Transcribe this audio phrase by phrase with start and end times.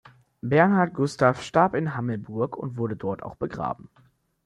[0.41, 3.87] Bernhard Gustav starb in Hammelburg und wurde dort auch begraben.